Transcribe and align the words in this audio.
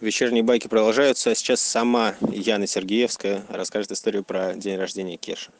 Вечерние 0.00 0.42
байки 0.42 0.68
продолжаются. 0.68 1.34
Сейчас 1.34 1.62
сама 1.62 2.16
Яна 2.30 2.66
Сергеевская 2.66 3.44
расскажет 3.48 3.92
историю 3.92 4.24
про 4.24 4.54
день 4.54 4.76
рождения 4.76 5.16
Кеши. 5.16 5.50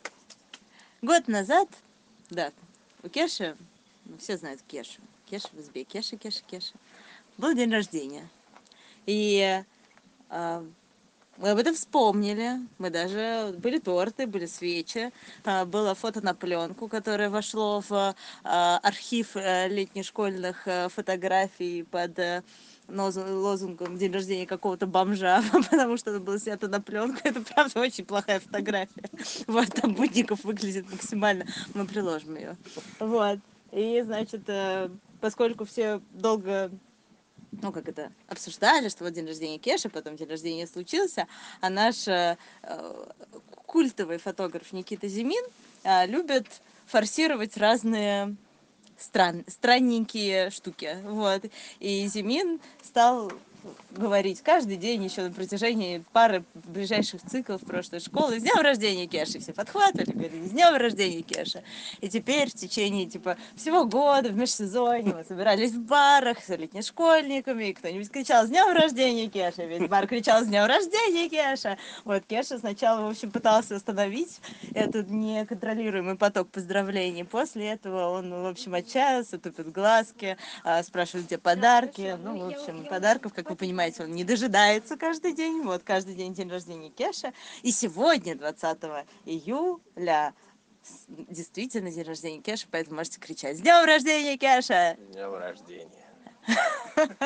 Год 1.01 1.27
назад, 1.27 1.69
да, 2.29 2.53
у 3.03 3.09
Кеши, 3.09 3.57
ну, 4.05 4.19
все 4.19 4.37
знают 4.37 4.61
Кешу, 4.69 5.01
Кеша 5.31 5.49
в 5.53 5.61
избе, 5.61 5.85
Кеша, 5.85 6.17
Кеша, 6.17 6.43
Кеша, 6.47 6.73
был 7.39 7.55
день 7.55 7.73
рождения. 7.73 8.29
И 9.07 9.63
а, 10.29 10.67
мы 11.39 11.51
об 11.51 11.59
этом 11.59 11.75
вспомнили, 11.75 12.61
мы 12.79 12.91
даже, 12.91 13.55
были 13.59 13.79
торты, 13.79 14.27
были 14.27 14.47
свечи, 14.47 15.13
а, 15.45 15.65
было 15.65 15.95
фото 15.95 16.21
на 16.21 16.35
пленку, 16.35 16.89
которое 16.89 17.31
вошло 17.31 17.83
в 17.87 18.15
а, 18.45 18.79
архив 18.83 19.37
э, 19.37 19.69
летних 19.69 20.05
школьных 20.05 20.67
э, 20.67 20.89
фотографий 20.89 21.83
под 21.83 22.19
э, 22.19 22.43
лозунгом 22.89 23.99
день 23.99 24.13
рождения 24.13 24.47
какого-то 24.47 24.87
бомжа, 24.87 25.43
потому 25.71 25.97
что 25.97 26.11
это 26.11 26.21
было 26.21 26.39
снято 26.39 26.69
на 26.69 26.81
пленку. 26.81 27.21
Это 27.25 27.41
правда 27.43 27.81
очень 27.81 28.05
плохая 28.05 28.41
фотография. 28.41 29.11
Вот 29.47 29.69
там 29.69 29.95
Будников 29.95 30.45
выглядит 30.45 30.91
максимально. 30.91 31.47
Мы 31.75 31.87
приложим 31.87 32.37
ее. 32.37 32.57
Вот. 33.01 33.39
И, 33.73 34.03
значит, 34.05 34.49
поскольку 35.21 35.65
все 35.65 36.01
долго 36.13 36.71
ну, 37.67 37.73
как 37.73 37.89
это, 37.89 38.13
обсуждали, 38.29 38.89
что 38.89 39.03
вот 39.03 39.13
день 39.13 39.27
рождения 39.27 39.59
Кеши, 39.59 39.89
потом 39.89 40.15
день 40.15 40.29
рождения 40.29 40.69
случился, 40.69 41.27
а 41.61 41.69
наш 41.69 42.07
э, 42.07 42.39
э, 42.63 43.05
культовый 43.65 44.19
фотограф 44.19 44.73
Никита 44.73 45.09
Зимин 45.09 45.45
э, 45.83 46.07
любит 46.07 46.47
форсировать 46.87 47.57
разные 47.57 48.37
стран, 48.97 49.45
странненькие 49.49 50.51
штуки. 50.51 50.97
Вот. 51.03 51.47
И 51.81 52.07
Зимин 52.07 52.61
стал 52.85 53.33
говорить 53.91 54.43
каждый 54.43 54.77
день 54.77 55.05
еще 55.05 55.23
на 55.23 55.31
протяжении 55.31 56.05
пары 56.13 56.45
ближайших 56.55 57.23
циклов 57.23 57.63
прошлой 57.63 58.01
школы. 58.01 58.39
С 58.39 58.43
днем 58.43 58.61
рождения 58.61 59.07
Кеши! 59.07 59.39
Все 59.39 59.53
подхватывали, 59.53 60.13
говорили, 60.13 60.47
с 60.47 60.51
днем 60.51 60.75
рождения 60.77 61.23
Кеша! 61.23 61.63
И 62.01 62.09
теперь 62.09 62.51
в 62.51 62.55
течение 62.55 63.07
типа 63.07 63.37
всего 63.57 63.85
года 63.85 64.29
в 64.29 64.37
межсезонье 64.37 65.15
мы 65.15 65.25
собирались 65.25 65.73
в 65.73 65.81
барах 65.81 66.39
с 66.45 66.49
летнешкольниками, 66.49 67.65
и 67.71 67.73
кто-нибудь 67.73 68.11
кричал 68.11 68.47
с 68.47 68.49
днем 68.49 68.73
рождения 68.75 69.29
Кеша! 69.29 69.65
Весь 69.65 69.89
бар 69.89 70.07
кричал 70.07 70.43
с 70.43 70.47
днем 70.47 70.67
рождения 70.67 71.29
Кеша! 71.29 71.79
Вот 72.05 72.25
Кеша 72.27 72.59
сначала, 72.59 73.07
в 73.07 73.11
общем, 73.11 73.31
пытался 73.31 73.77
остановить 73.77 74.41
этот 74.75 75.11
неконтролируемый 75.11 76.17
поток 76.17 76.51
поздравлений. 76.51 77.25
После 77.25 77.69
этого 77.69 78.11
он, 78.11 78.31
в 78.31 78.47
общем, 78.47 78.75
отчаялся, 78.75 79.39
тупит 79.39 79.73
глазки, 79.73 80.37
а, 80.65 80.83
спрашивает, 80.83 81.27
где 81.27 81.39
подарки. 81.39 82.17
Ну, 82.23 82.39
в 82.39 82.49
общем, 82.49 82.85
подарков, 82.85 83.33
как 83.35 83.56
вы 83.57 83.67
понимаете, 83.67 84.03
он 84.05 84.13
не 84.13 84.23
дожидается 84.23 84.97
каждый 84.99 85.33
день. 85.33 85.63
Вот 85.63 85.83
каждый 85.83 86.15
день 86.15 86.35
день 86.35 86.51
рождения 86.51 86.91
Кеша. 86.91 87.33
И 87.63 87.73
сегодня, 87.73 88.37
20 88.37 88.79
июля, 89.25 90.35
с- 90.83 91.07
действительно 91.09 91.91
день 91.91 92.05
рождения 92.05 92.43
Кеша, 92.43 92.67
поэтому 92.71 92.97
можете 92.97 93.19
кричать 93.19 93.57
«С 93.57 93.61
днем 93.61 93.85
рождения, 93.87 94.37
Кеша!» 94.37 94.97
Днем 95.13 95.35
рождения. 95.35 96.07